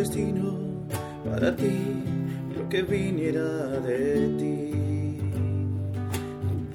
[0.00, 0.56] destino
[1.26, 1.76] para ti
[2.56, 4.56] lo que viniera de ti.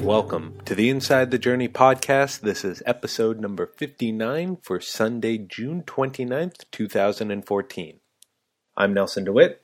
[0.04, 2.42] Welcome to the Inside the Journey podcast.
[2.42, 8.00] This is episode number 59 for Sunday, June 29th, 2014.
[8.78, 9.60] I'm Nelson DeWitt.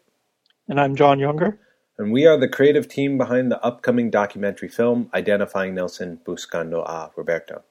[0.68, 1.59] And I'm John Younger.
[2.00, 7.12] And we are the creative team behind the upcoming documentary film Identifying Nelson Buscando a
[7.16, 7.62] Roberto.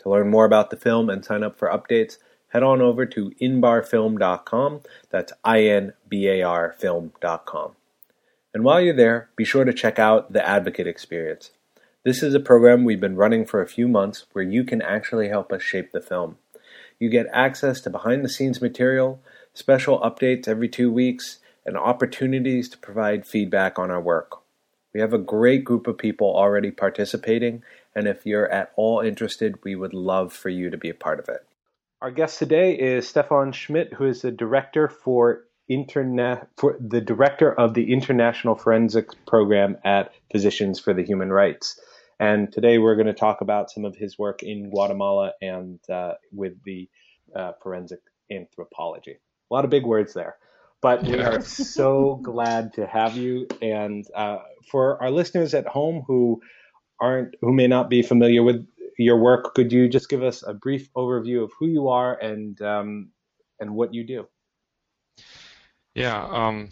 [0.00, 2.16] To learn more about the film and sign up for updates,
[2.54, 4.80] head on over to inbarfilm.com.
[5.10, 7.72] That's I N B A R film.com.
[8.54, 11.50] And while you're there, be sure to check out the Advocate Experience.
[12.04, 15.28] This is a program we've been running for a few months where you can actually
[15.28, 16.38] help us shape the film.
[17.00, 19.20] You get access to behind the scenes material,
[19.52, 24.38] special updates every two weeks, and opportunities to provide feedback on our work.
[24.92, 27.64] We have a great group of people already participating,
[27.96, 31.18] and if you're at all interested, we would love for you to be a part
[31.18, 31.44] of it.
[32.04, 37.50] Our guest today is Stefan Schmitt, who is the director for internet for the director
[37.50, 41.80] of the International Forensics Program at Physicians for the Human Rights.
[42.20, 46.16] And today we're going to talk about some of his work in Guatemala and uh,
[46.30, 46.90] with the
[47.34, 49.12] uh, forensic anthropology.
[49.50, 50.36] A lot of big words there.
[50.82, 53.46] But we are so glad to have you.
[53.62, 56.42] And uh, for our listeners at home who
[57.00, 58.66] aren't, who may not be familiar with
[58.98, 62.60] your work, could you just give us a brief overview of who you are and
[62.62, 63.10] um,
[63.60, 64.26] and what you do?
[65.94, 66.68] Yeah, um,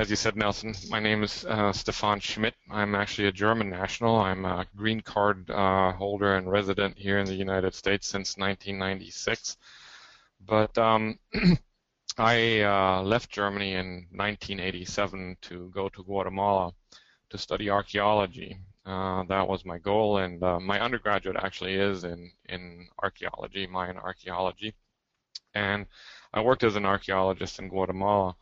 [0.00, 2.54] as you said, Nelson, my name is uh, Stefan Schmitt.
[2.70, 4.16] I'm actually a German national.
[4.16, 9.56] I'm a green card uh, holder and resident here in the United States since 1996.
[10.46, 11.18] But um,
[12.18, 16.72] I uh, left Germany in 1987 to go to Guatemala
[17.30, 18.58] to study archaeology.
[18.90, 23.96] Uh, that was my goal, and uh, my undergraduate actually is in in archaeology, Mayan
[23.96, 24.74] archaeology,
[25.54, 25.86] and
[26.34, 28.34] I worked as an archaeologist in Guatemala.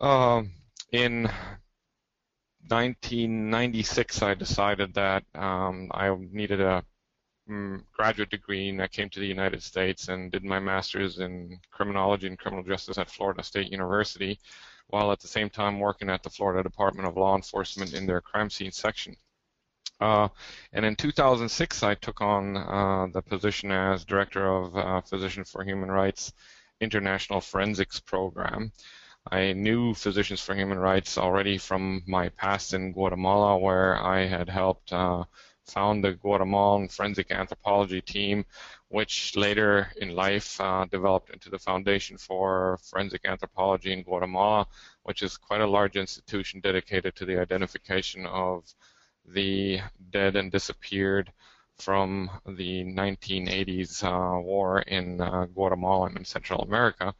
[0.00, 0.52] Um,
[0.92, 1.24] in
[2.68, 6.82] 1996, I decided that um, I needed a
[7.50, 11.60] um, graduate degree, and I came to the United States and did my master's in
[11.70, 14.40] criminology and criminal justice at Florida State University,
[14.88, 18.20] while at the same time working at the Florida Department of Law Enforcement in their
[18.20, 19.16] crime scene section.
[20.00, 20.28] Uh,
[20.72, 25.64] and in 2006, I took on uh, the position as director of uh, Physicians for
[25.64, 26.32] Human Rights
[26.80, 28.72] International Forensics Program.
[29.30, 34.48] I knew Physicians for Human Rights already from my past in Guatemala, where I had
[34.48, 35.24] helped uh,
[35.66, 38.46] found the Guatemalan forensic anthropology team,
[38.88, 44.66] which later in life uh, developed into the Foundation for Forensic Anthropology in Guatemala,
[45.02, 48.64] which is quite a large institution dedicated to the identification of
[49.26, 51.30] the dead and disappeared
[51.76, 57.14] from the 1980s uh, war in uh, Guatemala and in Central America.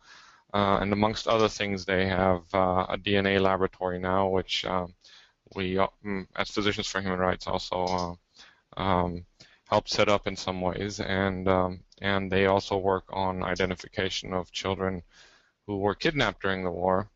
[0.53, 4.87] Uh, and amongst other things, they have uh, a DNA laboratory now, which uh,
[5.55, 5.75] we,
[6.05, 8.19] mm, as Physicians for Human Rights, also
[8.77, 9.27] um,
[9.69, 14.51] help set up in some ways, and um, and they also work on identification of
[14.51, 15.03] children
[15.67, 17.11] who were kidnapped during the war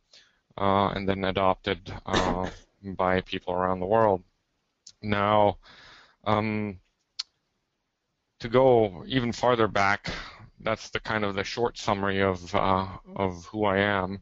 [0.59, 2.51] uh, and then adopted uh,
[2.83, 4.23] by people around the world.
[5.03, 5.59] Now,
[6.25, 6.79] um,
[8.41, 10.11] to go even farther back,
[10.61, 12.87] that's the kind of the short summary of uh,
[13.17, 14.21] of who I am.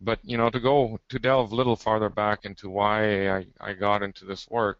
[0.00, 3.72] But you know, to go to delve a little farther back into why I, I
[3.72, 4.78] got into this work,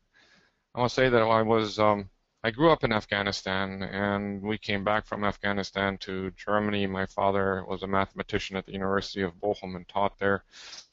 [0.75, 2.11] I want to say that I was um,
[2.47, 6.87] I grew up in Afghanistan, and we came back from Afghanistan to Germany.
[6.87, 10.45] My father was a mathematician at the University of Bochum and taught there,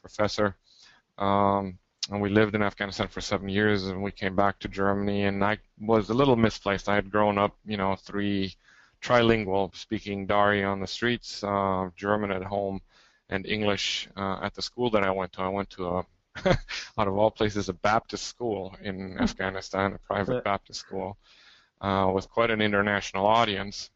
[0.02, 0.56] professor.
[1.19, 1.78] Um,
[2.09, 5.25] and we lived in Afghanistan for seven years, and we came back to Germany.
[5.25, 6.90] And I was a little misplaced.
[6.90, 8.56] I had grown up, you know, three
[9.00, 12.81] trilingual, speaking Dari on the streets, uh, German at home,
[13.30, 15.44] and English uh, at the school that I went to.
[15.44, 16.06] I went to a
[16.97, 19.20] out of all places, a Baptist school in hmm.
[19.20, 21.16] Afghanistan, a private Baptist school,
[21.84, 23.91] uh, with quite an international audience.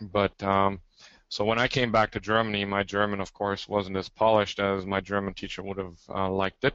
[0.00, 0.80] But um,
[1.28, 4.86] so when I came back to Germany, my German, of course, wasn't as polished as
[4.86, 6.74] my German teacher would have uh, liked it.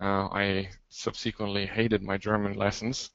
[0.00, 3.10] Uh, I subsequently hated my German lessons,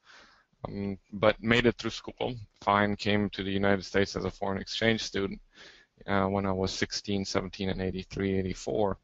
[0.66, 2.36] um, but made it through school.
[2.62, 5.42] Fine, came to the United States as a foreign exchange student
[6.08, 8.98] uh, when I was 16, 17, and 83, 84.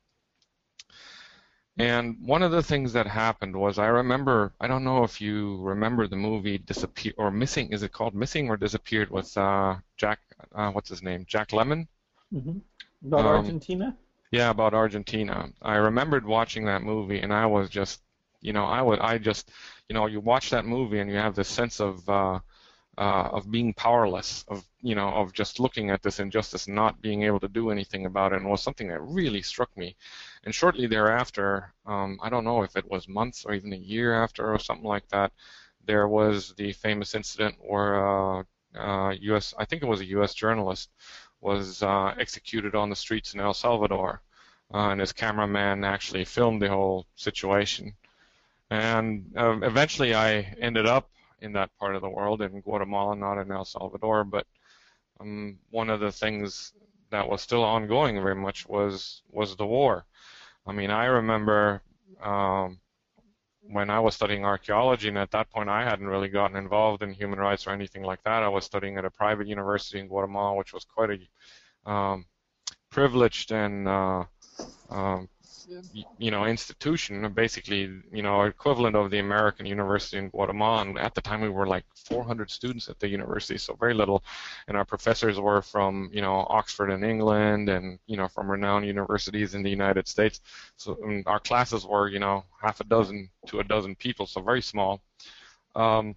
[1.77, 5.57] And one of the things that happened was I remember I don't know if you
[5.61, 10.19] remember the movie Disappear or Missing is it called Missing or Disappeared with uh, Jack
[10.53, 11.87] uh, what's his name Jack Lemmon
[12.33, 12.59] mm-hmm.
[13.05, 13.97] about um, Argentina
[14.31, 18.01] yeah about Argentina I remembered watching that movie and I was just
[18.39, 19.51] you know I would I just
[19.89, 22.39] you know you watch that movie and you have this sense of uh,
[22.97, 27.01] uh, of being powerless, of you know, of just looking at this injustice and not
[27.01, 29.95] being able to do anything about it, and it was something that really struck me.
[30.45, 34.13] And shortly thereafter, um, I don't know if it was months or even a year
[34.13, 35.31] after or something like that,
[35.85, 38.43] there was the famous incident where uh,
[38.75, 39.53] uh, U.S.
[39.57, 40.33] I think it was a U.S.
[40.33, 40.89] journalist
[41.41, 44.21] was uh, executed on the streets in El Salvador,
[44.73, 47.93] uh, and his cameraman actually filmed the whole situation.
[48.69, 51.09] And uh, eventually, I ended up
[51.41, 54.23] in that part of the world in Guatemala, not in El Salvador.
[54.23, 54.47] But
[55.19, 56.73] um, one of the things
[57.11, 60.05] that was still ongoing very much was was the war.
[60.67, 61.81] I mean, I remember
[62.23, 62.79] um,
[63.61, 67.13] when I was studying archaeology, and at that point I hadn't really gotten involved in
[67.13, 68.43] human rights or anything like that.
[68.43, 72.25] I was studying at a private university in Guatemala, which was quite a um,
[72.89, 74.23] privileged and uh,
[74.89, 75.29] um,
[76.17, 80.81] you know institution, basically you know equivalent of the American University in Guatemala.
[80.81, 84.23] And at the time, we were like 400 students at the university, so very little.
[84.67, 88.85] And our professors were from you know Oxford in England, and you know from renowned
[88.85, 90.41] universities in the United States.
[90.77, 94.61] So our classes were you know half a dozen to a dozen people, so very
[94.61, 95.01] small.
[95.75, 96.15] Um,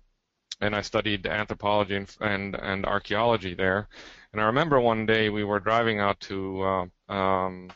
[0.61, 3.89] and I studied anthropology and, and, and archaeology there.
[4.33, 7.71] And I remember one day we were driving out to uh, um,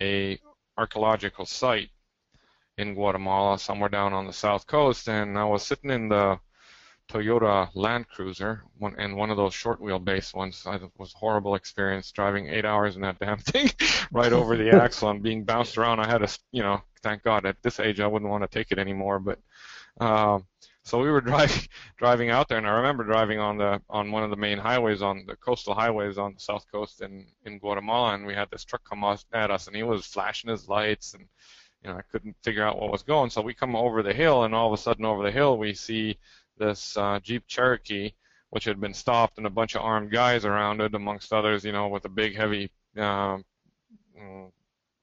[0.00, 0.38] a
[0.76, 1.90] archaeological site
[2.78, 6.38] in Guatemala, somewhere down on the south coast, and I was sitting in the
[7.08, 10.62] Toyota Land Cruiser, one, and one of those short wheelbase ones.
[10.66, 13.70] It was a horrible experience driving eight hours in that damn thing,
[14.12, 16.00] right over the axle and being bounced around.
[16.00, 18.72] I had a, you know, thank God at this age I wouldn't want to take
[18.72, 19.38] it anymore, but.
[19.98, 20.40] Uh,
[20.86, 21.62] so we were driving
[21.96, 25.02] driving out there, and I remember driving on the on one of the main highways
[25.02, 28.64] on the coastal highways on the south coast in in Guatemala, and we had this
[28.64, 31.26] truck come at us, and he was flashing his lights, and
[31.82, 33.30] you know I couldn't figure out what was going.
[33.30, 35.74] So we come over the hill, and all of a sudden over the hill we
[35.74, 36.18] see
[36.56, 38.12] this uh, Jeep Cherokee,
[38.50, 41.72] which had been stopped, and a bunch of armed guys around it, amongst others, you
[41.72, 43.38] know, with a big heavy uh,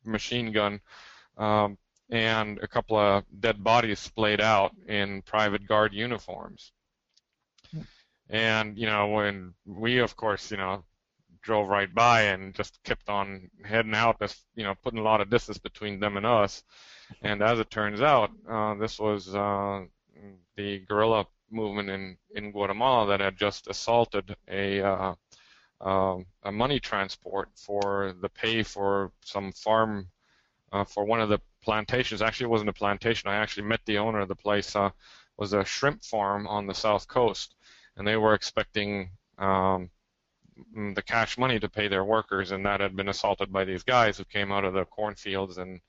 [0.05, 0.79] machine gun.
[1.37, 1.77] Um,
[2.13, 6.71] and a couple of dead bodies splayed out in private guard uniforms.
[8.29, 10.83] And, you know, when we, of course, you know,
[11.41, 15.21] drove right by and just kept on heading out, just, you know, putting a lot
[15.21, 16.63] of distance between them and us.
[17.23, 19.81] And as it turns out, uh, this was uh,
[20.55, 25.13] the guerrilla movement in, in Guatemala that had just assaulted a uh,
[25.81, 30.07] uh, a money transport for the pay for some farm
[30.71, 32.21] uh, for one of the plantations.
[32.21, 33.29] Actually, it wasn't a plantation.
[33.29, 34.75] I actually met the owner of the place.
[34.75, 34.91] Uh,
[35.37, 37.55] was a shrimp farm on the south coast,
[37.97, 39.89] and they were expecting um,
[40.93, 44.17] the cash money to pay their workers, and that had been assaulted by these guys
[44.17, 45.79] who came out of the cornfields and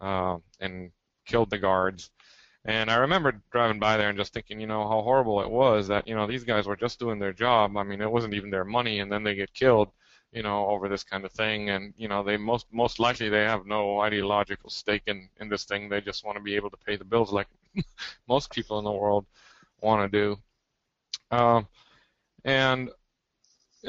[0.00, 0.90] uh, and
[1.26, 2.10] killed the guards.
[2.64, 5.88] And I remember driving by there and just thinking, you know, how horrible it was
[5.88, 7.76] that you know these guys were just doing their job.
[7.76, 9.90] I mean, it wasn't even their money, and then they get killed
[10.32, 11.70] you know, over this kind of thing.
[11.70, 15.64] And you know, they most most likely they have no ideological stake in in this
[15.64, 15.88] thing.
[15.88, 17.48] They just want to be able to pay the bills, like
[18.28, 19.26] most people in the world
[19.80, 21.36] want to do.
[21.36, 21.68] Um,
[22.44, 22.90] and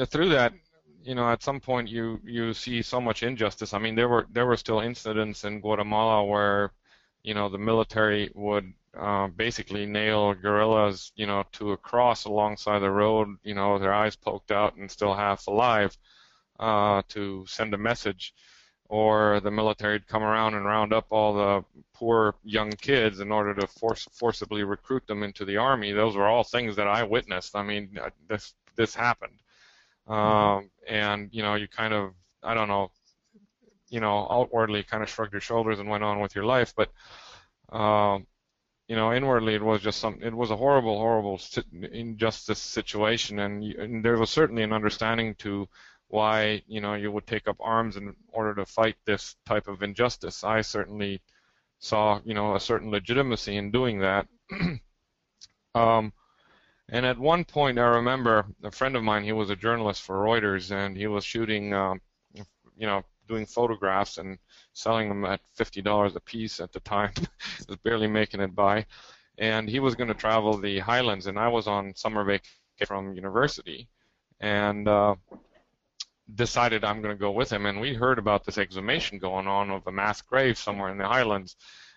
[0.06, 0.52] through that,
[1.02, 3.74] you know, at some point you you see so much injustice.
[3.74, 6.72] I mean, there were there were still incidents in Guatemala where,
[7.22, 12.80] you know, the military would uh, basically nail guerrillas, you know, to a cross alongside
[12.80, 16.19] the road, you know, their eyes poked out and still half alive uh,
[16.60, 18.34] to send a message,
[18.88, 21.64] or the military would come around and round up all the
[21.94, 25.92] poor young kids in order to force forcibly recruit them into the army.
[25.92, 27.54] Those were all things that I witnessed.
[27.54, 29.38] I mean, uh, this this happened,
[30.08, 32.90] um, and you know, you kind of I don't know,
[33.88, 36.90] you know, outwardly kind of shrugged your shoulders and went on with your life, but.
[37.70, 38.26] Um,
[38.88, 40.18] you know, inwardly it was just some.
[40.20, 41.40] It was a horrible, horrible
[41.92, 45.68] injustice situation, and, and there was certainly an understanding to
[46.10, 49.82] why you know you would take up arms in order to fight this type of
[49.82, 50.44] injustice.
[50.44, 51.22] I certainly
[51.78, 54.26] saw you know a certain legitimacy in doing that.
[55.74, 56.12] um,
[56.88, 59.22] and at one point, I remember a friend of mine.
[59.22, 62.00] He was a journalist for Reuters, and he was shooting, um,
[62.34, 64.36] you know, doing photographs and
[64.72, 67.12] selling them at fifty dollars a piece at the time.
[67.68, 68.84] was barely making it by.
[69.38, 73.14] And he was going to travel the Highlands, and I was on summer vacation from
[73.14, 73.88] university,
[74.40, 75.14] and uh,
[76.34, 77.66] decided I'm going to go with him.
[77.66, 81.06] And we heard about this exhumation going on of a mass grave somewhere in the
[81.06, 81.56] Highlands.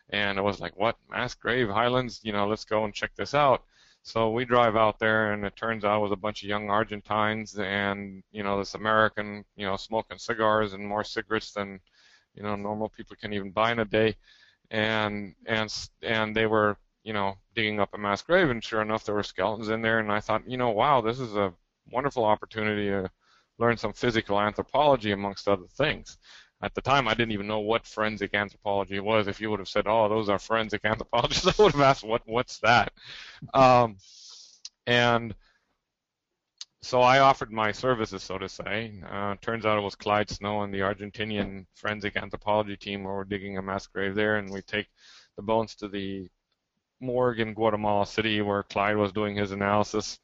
[0.09, 0.97] And it was like, what?
[1.09, 2.21] Mass grave, Highlands?
[2.23, 3.63] You know, let's go and check this out.
[4.03, 6.69] So we drive out there, and it turns out it was a bunch of young
[6.69, 11.79] Argentines and, you know, this American, you know, smoking cigars and more cigarettes than,
[12.35, 14.15] you know, normal people can even buy in a day.
[14.69, 19.03] And, and, and they were you know, digging up a mass grave, and sure enough,
[19.03, 21.53] there were skeletons in there, and I thought, you know, wow, this is a
[21.91, 23.11] wonderful opportunity to
[23.59, 26.17] learn some physical anthropology amongst other things.
[26.61, 29.27] At the time, I didn't even know what forensic anthropology was.
[29.27, 32.21] If you would have said, "Oh, those are forensic anthropologists," I would have asked, "What?
[32.25, 32.93] What's that?"
[33.53, 33.97] Um,
[34.87, 35.35] and
[36.81, 39.01] so I offered my services, so to say.
[39.09, 43.57] Uh, turns out it was Clyde Snow and the Argentinian forensic anthropology team were digging
[43.57, 44.87] a mass grave there, and we take
[45.37, 46.27] the bones to the
[46.99, 50.19] morgue in Guatemala City where Clyde was doing his analysis.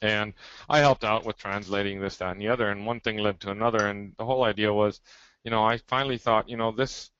[0.00, 0.32] And
[0.68, 3.50] I helped out with translating this, that, and the other, and one thing led to
[3.50, 5.00] another, and the whole idea was,
[5.44, 7.10] you know, I finally thought, you know, this,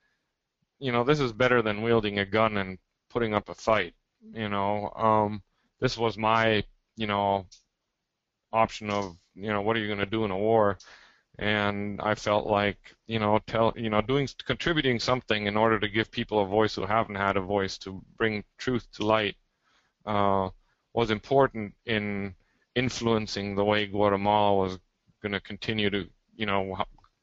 [0.79, 2.79] you know, this is better than wielding a gun and
[3.11, 3.95] putting up a fight.
[4.33, 5.43] You know, um,
[5.81, 6.65] this was my,
[6.97, 7.47] you know,
[8.53, 10.79] option of you know what are you going to do in a war
[11.39, 15.89] and I felt like you know tell you know doing contributing something in order to
[15.89, 19.37] give people a voice who haven't had a voice to bring truth to light
[20.05, 20.51] uh,
[20.93, 22.35] was important in
[22.75, 24.79] influencing the way Guatemala was
[25.23, 26.77] going to continue to you know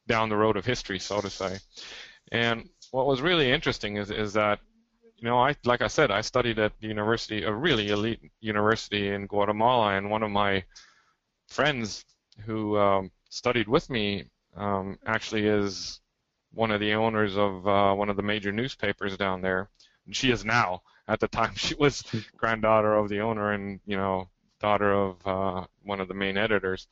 [0.08, 1.58] down the road of history so to say
[2.32, 4.60] and what was really interesting is is that
[5.18, 9.10] you know I like I said I studied at the university a really elite university
[9.10, 10.64] in Guatemala and one of my
[11.48, 12.06] friends
[12.46, 14.26] who um, studied with me
[14.56, 16.00] um, actually is
[16.54, 19.70] one of the owners of uh, one of the major newspapers down there.
[20.06, 20.82] And she is now.
[21.08, 22.04] At the time, she was
[22.38, 24.30] granddaughter of the owner and you know
[24.60, 26.88] daughter of uh, one of the main editors.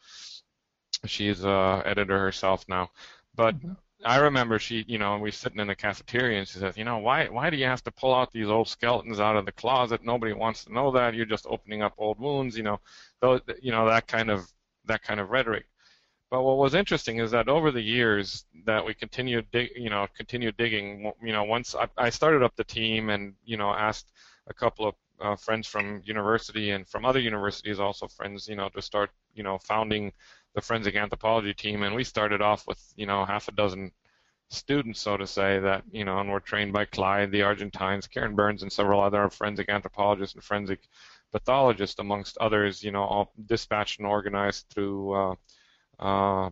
[1.06, 2.92] She's uh, editor herself now,
[3.36, 3.56] but.
[3.56, 3.74] Mm-hmm.
[4.06, 7.00] I remember she, you know, we sitting in the cafeteria and she says, you know,
[7.00, 10.04] why why do you have to pull out these old skeletons out of the closet?
[10.04, 11.16] Nobody wants to know that.
[11.16, 12.80] You're just opening up old wounds, you know
[13.22, 14.52] those, you know, that kind of
[14.86, 15.66] that kind of rhetoric.
[16.30, 20.08] But what was interesting is that over the years that we continued, dig, you know,
[20.16, 21.12] continued digging.
[21.24, 24.12] You know, once I, I started up the team and you know asked
[24.48, 28.70] a couple of uh, friends from university and from other universities, also friends, you know,
[28.70, 30.12] to start, you know, founding
[30.54, 31.84] the forensic anthropology team.
[31.84, 33.92] And we started off with, you know, half a dozen
[34.50, 38.36] students, so to say, that, you know, and were trained by Clyde, the Argentines, Karen
[38.36, 40.88] Burns, and several other forensic anthropologists and forensic
[41.32, 45.36] pathologists, amongst others, you know, all dispatched and organized through uh,
[46.00, 46.50] uh,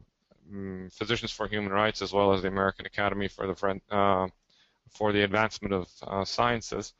[0.51, 4.27] mm, Physicians for Human Rights as well as the American Academy for the uh,
[4.89, 6.93] for the Advancement of uh, Sciences.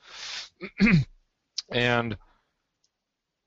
[1.70, 2.18] and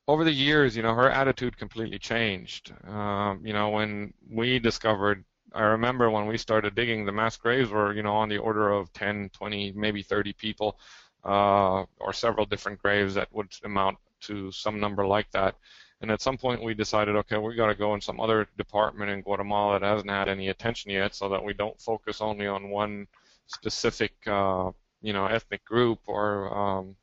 [0.09, 2.73] over the years, you know, her attitude completely changed.
[2.89, 7.71] Um, you know, when we discovered, I remember when we started digging, the mass graves
[7.71, 10.79] were, you know, on the order of 10, 20, maybe 30 people,
[11.25, 15.57] uh, or several different graves that would amount to some number like that.
[16.01, 19.11] And at some point, we decided, okay, we got to go in some other department
[19.11, 22.71] in Guatemala that hasn't had any attention yet, so that we don't focus only on
[22.71, 23.07] one
[23.47, 24.71] specific, uh,
[25.03, 25.99] you know, ethnic group.
[26.07, 26.97] Or um,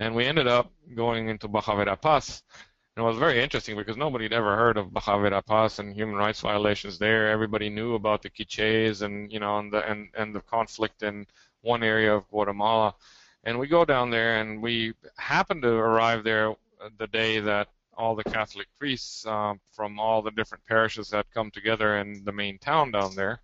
[0.00, 2.42] and we ended up going into Baja Verapaz.
[2.96, 6.16] And it was very interesting because nobody had ever heard of Baja Verapaz and human
[6.16, 7.30] rights violations there.
[7.30, 11.26] Everybody knew about the Quiches and you know and the and, and the conflict in
[11.62, 12.94] one area of Guatemala.
[13.44, 16.54] And we go down there, and we happen to arrive there
[16.98, 21.50] the day that all the Catholic priests uh, from all the different parishes had come
[21.50, 23.40] together in the main town down there.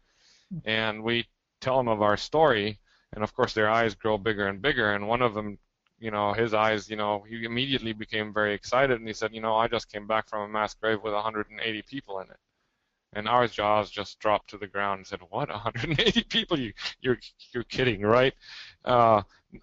[0.65, 1.27] And we
[1.61, 2.79] tell them of our story,
[3.13, 4.93] and of course their eyes grow bigger and bigger.
[4.93, 5.59] And one of them,
[5.99, 9.41] you know, his eyes, you know, he immediately became very excited, and he said, you
[9.41, 12.37] know, I just came back from a mass grave with 180 people in it.
[13.15, 15.49] And our jaws just dropped to the ground and said, "What?
[15.51, 16.59] 180 people?
[16.59, 17.19] You, you're,
[17.53, 18.35] you're kidding, right?"
[18.85, 19.23] Uh,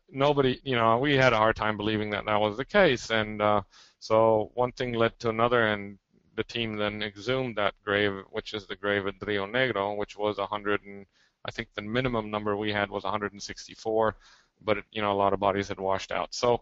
[0.10, 3.42] nobody, you know, we had a hard time believing that that was the case, and
[3.42, 3.62] uh,
[4.00, 5.98] so one thing led to another, and
[6.36, 10.38] the team then exhumed that grave, which is the grave at Rio Negro, which was
[10.38, 11.06] 100 and
[11.44, 14.16] I think the minimum number we had was 164,
[14.64, 16.34] but it, you know a lot of bodies had washed out.
[16.34, 16.62] So,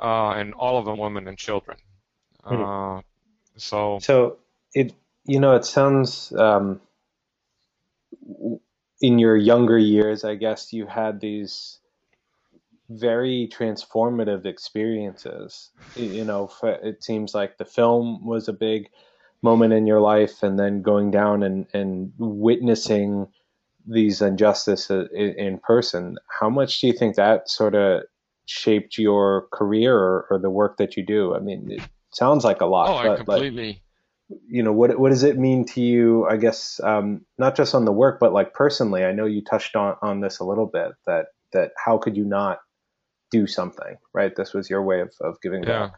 [0.00, 1.78] uh, and all of them women and children.
[2.44, 2.98] Mm-hmm.
[2.98, 3.02] Uh,
[3.56, 3.98] so.
[4.00, 4.38] So
[4.74, 4.92] it
[5.24, 6.80] you know it sounds um,
[9.00, 11.78] in your younger years, I guess you had these
[12.88, 15.70] very transformative experiences.
[15.96, 18.88] You know, it seems like the film was a big
[19.42, 23.26] moment in your life, and then going down and, and witnessing
[23.86, 26.18] these injustices in person.
[26.40, 28.02] How much do you think that sort of
[28.46, 31.34] shaped your career or, or the work that you do?
[31.34, 32.88] I mean, it sounds like a lot.
[32.88, 33.82] Oh, but, I completely.
[34.48, 36.26] You know, what what does it mean to you?
[36.26, 39.04] I guess um, not just on the work, but like personally.
[39.04, 40.92] I know you touched on on this a little bit.
[41.06, 42.60] That that how could you not
[43.30, 44.36] do something, right?
[44.36, 45.86] This was your way of, of giving yeah.
[45.86, 45.92] back.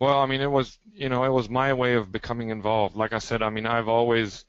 [0.00, 2.94] Well, I mean, it was, you know, it was my way of becoming involved.
[2.94, 4.44] Like I said, I mean, I've always,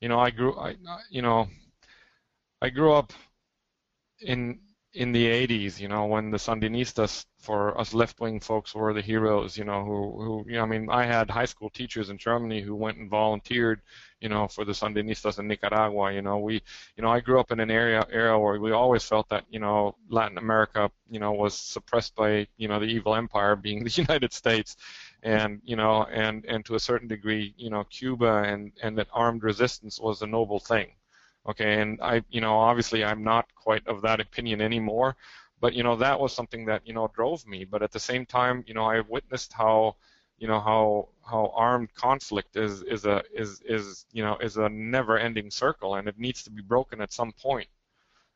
[0.00, 0.76] you know, I grew, I,
[1.10, 1.48] you know,
[2.60, 3.12] I grew up
[4.20, 4.60] in
[4.94, 9.56] in the 80s, you know, when the Sandinistas for us left-wing folks were the heroes,
[9.56, 12.62] you know, who, who, you know, I mean, I had high school teachers in Germany
[12.62, 13.82] who went and volunteered,
[14.20, 16.12] you know, for the Sandinistas in Nicaragua.
[16.12, 16.54] You know, we,
[16.96, 19.60] you know, I grew up in an area era where we always felt that, you
[19.60, 23.90] know, Latin America, you know, was suppressed by, you know, the evil empire being the
[23.90, 24.76] United States,
[25.22, 29.08] and you know, and and to a certain degree, you know, Cuba and and that
[29.12, 30.88] armed resistance was a noble thing
[31.48, 35.16] Okay, and I, you know, obviously I'm not quite of that opinion anymore,
[35.60, 37.64] but you know that was something that you know drove me.
[37.64, 39.96] But at the same time, you know, I witnessed how,
[40.38, 44.68] you know, how how armed conflict is is a is is you know is a
[44.68, 47.68] never-ending circle, and it needs to be broken at some point.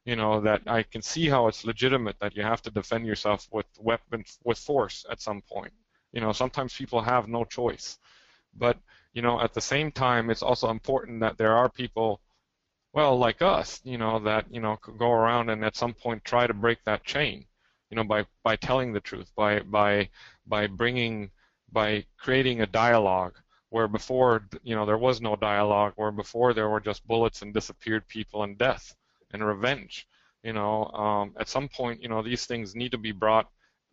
[0.05, 3.49] You know that I can see how it's legitimate that you have to defend yourself
[3.53, 5.73] with weapons with force at some point.
[6.13, 7.99] You know, sometimes people have no choice,
[8.57, 8.79] but
[9.15, 12.21] you know, at the same time, it's also important that there are people
[12.93, 16.25] well, like us, you know, that you know could go around and at some point
[16.25, 17.47] try to break that chain,
[17.91, 20.09] you know, by by telling the truth, by by
[20.47, 21.31] by bringing,
[21.73, 23.35] by creating a dialogue
[23.71, 27.55] where before, you know, there was no dialogue, where before there were just bullets and
[27.55, 28.95] disappeared people and death
[29.33, 30.07] and revenge.
[30.43, 33.49] You know, um, at some point, you know, these things need to be brought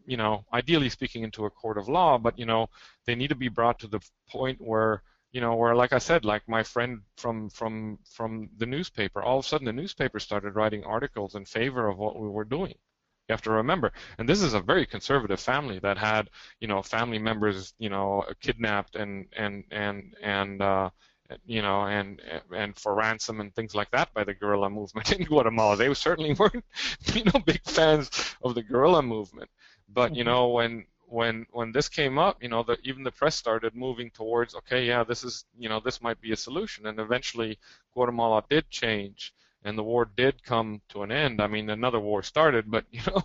[0.05, 2.67] you know, ideally speaking, into a court of law, but you know,
[3.05, 6.25] they need to be brought to the point where you know, where like I said,
[6.25, 10.55] like my friend from from from the newspaper, all of a sudden the newspaper started
[10.55, 12.73] writing articles in favor of what we were doing.
[13.27, 16.81] You have to remember, and this is a very conservative family that had, you know,
[16.81, 20.89] family members, you know, kidnapped and and and and uh,
[21.45, 22.19] you know, and
[22.55, 25.75] and for ransom and things like that by the guerrilla movement in Guatemala.
[25.77, 26.65] They certainly weren't,
[27.13, 28.09] you know, big fans
[28.43, 29.49] of the guerrilla movement.
[29.93, 30.31] But you mm-hmm.
[30.31, 34.11] know, when when when this came up, you know, the, even the press started moving
[34.11, 37.57] towards, okay, yeah, this is, you know, this might be a solution, and eventually
[37.93, 41.41] Guatemala did change, and the war did come to an end.
[41.41, 43.23] I mean, another war started, but you know,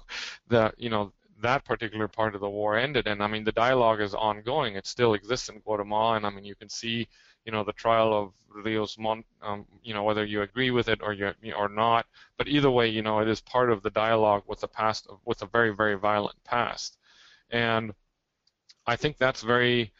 [0.49, 1.13] the you know
[1.45, 4.77] that particular part of the war ended, and I mean, the dialogue is ongoing.
[4.77, 7.09] It still exists in Guatemala, and I mean, you can see,
[7.45, 8.33] you know, the trial of
[8.65, 12.07] Rios Montt, um, you know, whether you agree with it or you or not,
[12.39, 15.43] but either way, you know, it is part of the dialogue with the past, with
[15.43, 16.99] a very very violent past.
[17.51, 17.93] And
[18.87, 19.93] I think that's very,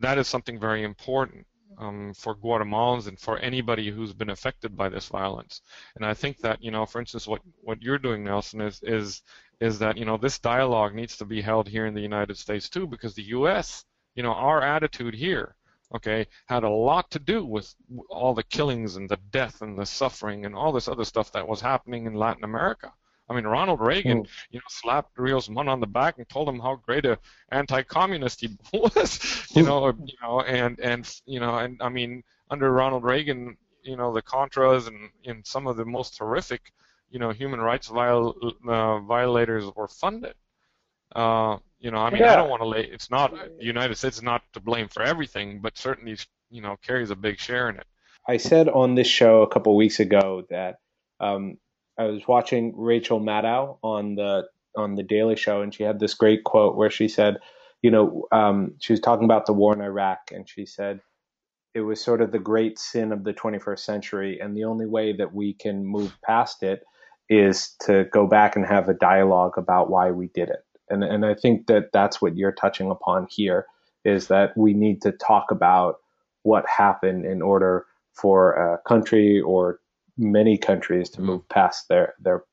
[0.00, 1.46] that is something very important
[1.78, 5.62] um, for Guatemalans and for anybody who's been affected by this violence.
[5.96, 9.22] And I think that, you know, for instance, what, what you're doing, Nelson, is, is,
[9.60, 12.68] is that, you know, this dialogue needs to be held here in the United States
[12.68, 15.54] too, because the U.S., you know, our attitude here,
[15.94, 17.74] okay, had a lot to do with
[18.10, 21.46] all the killings and the death and the suffering and all this other stuff that
[21.46, 22.92] was happening in Latin America.
[23.30, 24.28] I mean, Ronald Reagan, mm.
[24.50, 27.18] you know, slapped Rios Montt on the back and told him how great a
[27.52, 32.72] anti-communist he was, you know, you know, and and you know, and I mean, under
[32.72, 36.72] Ronald Reagan, you know, the Contras and in some of the most horrific,
[37.10, 40.34] you know, human rights viol- uh, violators were funded.
[41.14, 42.32] Uh, you know, I mean, yeah.
[42.32, 42.82] I don't want to lay.
[42.82, 46.16] It's not the United States is not to blame for everything, but certainly,
[46.50, 47.86] you know, carries a big share in it.
[48.26, 50.80] I said on this show a couple weeks ago that
[51.20, 51.58] um,
[51.96, 56.14] I was watching Rachel Maddow on the on the Daily Show, and she had this
[56.14, 57.38] great quote where she said,
[57.80, 61.00] you know, um, she was talking about the war in Iraq, and she said
[61.74, 65.12] it was sort of the great sin of the 21st century, and the only way
[65.12, 66.82] that we can move past it
[67.28, 70.64] is to go back and have a dialogue about why we did it.
[70.90, 73.66] And and I think that that's what you're touching upon here
[74.04, 75.96] is that we need to talk about
[76.42, 79.80] what happened in order for a country or
[80.16, 82.44] many countries to move past their their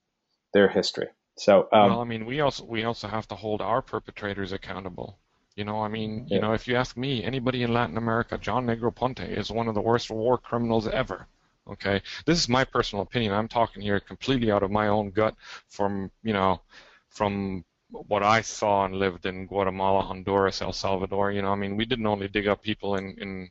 [0.54, 1.08] their history.
[1.38, 5.20] So, um, well, I mean, we also we also have to hold our perpetrators accountable.
[5.56, 6.36] You know, I mean, yeah.
[6.36, 9.76] you know, if you ask me, anybody in Latin America, John Negroponte is one of
[9.76, 11.28] the worst war criminals ever.
[11.68, 13.34] Okay, this is my personal opinion.
[13.34, 15.36] I'm talking here completely out of my own gut,
[15.68, 16.62] from you know,
[17.10, 21.32] from what I saw and lived in Guatemala, Honduras, El Salvador.
[21.32, 23.50] You know, I mean, we didn't only dig up people in in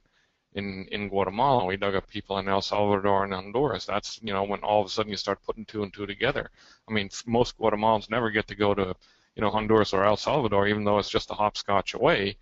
[0.55, 1.65] in in Guatemala.
[1.65, 3.85] We dug up people in El Salvador and Honduras.
[3.87, 6.51] That's you know when all of a sudden you start putting two and two together.
[6.89, 8.95] I mean, most Guatemalans never get to go to
[9.35, 12.37] you know Honduras or El Salvador, even though it's just a hopscotch away.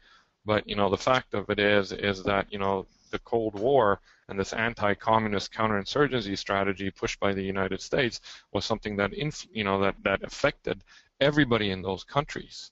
[0.45, 4.01] But you know the fact of it is is that you know the Cold War
[4.33, 8.19] and this anti-communist counterinsurgency strategy pushed by the United States
[8.51, 10.83] was something that inf- you know that that affected
[11.21, 12.71] everybody in those countries,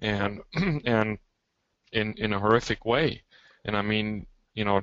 [0.00, 0.40] and
[0.86, 1.18] and
[1.92, 3.22] in in a horrific way.
[3.66, 4.80] And I mean, you know,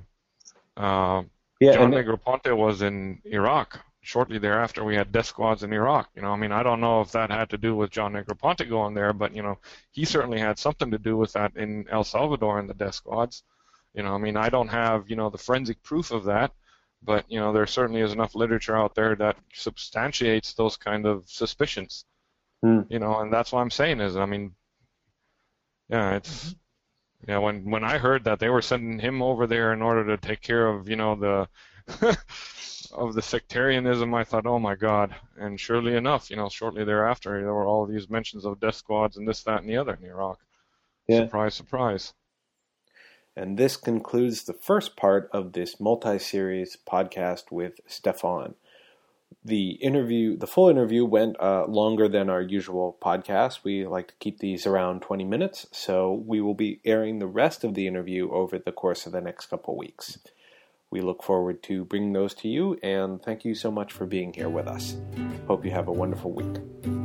[0.77, 1.23] uh,
[1.59, 3.83] yeah, John Negroponte was in Iraq.
[4.01, 6.09] Shortly thereafter, we had death squads in Iraq.
[6.15, 8.69] You know, I mean, I don't know if that had to do with John Negroponte
[8.69, 9.57] going there, but you know,
[9.89, 13.43] he certainly had something to do with that in El Salvador and the death squads.
[13.93, 16.51] You know, I mean, I don't have you know the forensic proof of that,
[17.01, 21.25] but you know there certainly is enough literature out there that substantiates those kind of
[21.27, 22.05] suspicions.
[22.61, 22.81] Hmm.
[22.89, 24.53] You know, and that's what I'm saying is, I mean,
[25.89, 26.55] yeah, it's
[27.27, 27.37] yeah.
[27.37, 30.41] When when I heard that they were sending him over there in order to take
[30.41, 32.17] care of you know the
[32.93, 35.15] of the sectarianism, I thought, oh my God.
[35.37, 39.17] And surely enough, you know, shortly thereafter, there were all these mentions of death squads
[39.17, 40.39] and this, that, and the other in Iraq.
[41.07, 41.25] Yeah.
[41.25, 42.13] Surprise, surprise.
[43.35, 48.55] And this concludes the first part of this multi series podcast with Stefan.
[49.43, 53.63] The interview, the full interview, went uh, longer than our usual podcast.
[53.63, 57.63] We like to keep these around 20 minutes, so we will be airing the rest
[57.63, 60.19] of the interview over the course of the next couple weeks.
[60.91, 64.31] We look forward to bringing those to you, and thank you so much for being
[64.31, 64.95] here with us.
[65.47, 67.02] Hope you have a wonderful week.